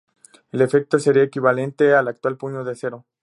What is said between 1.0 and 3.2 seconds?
equivalente al actual puño de acero.